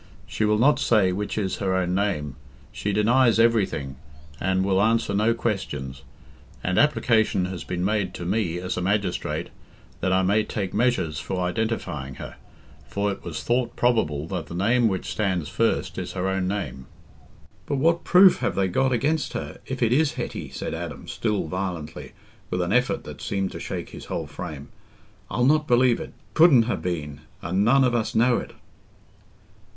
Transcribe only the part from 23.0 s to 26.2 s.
that seemed to shake his whole frame. "I'll not believe it. It